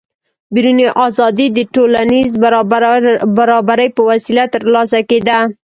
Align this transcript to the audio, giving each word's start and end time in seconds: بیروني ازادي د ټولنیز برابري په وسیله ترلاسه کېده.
بیروني 0.53 0.87
ازادي 1.05 1.47
د 1.51 1.59
ټولنیز 1.73 2.29
برابري 3.37 3.87
په 3.95 4.01
وسیله 4.09 4.43
ترلاسه 4.55 4.99
کېده. 5.09 5.39